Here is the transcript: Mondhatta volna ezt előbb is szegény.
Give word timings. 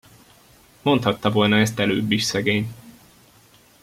Mondhatta 0.81 1.29
volna 1.31 1.57
ezt 1.59 1.79
előbb 1.79 2.11
is 2.11 2.23
szegény. 2.23 2.73